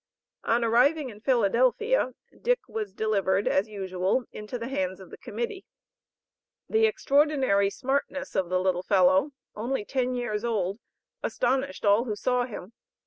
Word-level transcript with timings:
On 0.43 0.63
arriving 0.63 1.11
in 1.11 1.21
Philadelphia, 1.21 2.15
Dick 2.41 2.61
was 2.67 2.91
delivered, 2.91 3.47
as 3.47 3.69
usual, 3.69 4.23
into 4.31 4.57
the 4.57 4.67
hands 4.67 4.99
of 4.99 5.11
the 5.11 5.17
Committee. 5.19 5.63
The 6.67 6.87
extraordinary 6.87 7.69
smartness 7.69 8.35
of 8.35 8.49
the 8.49 8.59
little 8.59 8.81
fellow 8.81 9.29
(only 9.55 9.85
ten 9.85 10.15
years 10.15 10.43
old), 10.43 10.79
astonished 11.21 11.85
all 11.85 12.05
who 12.05 12.15
saw 12.15 12.45
him. 12.45 12.73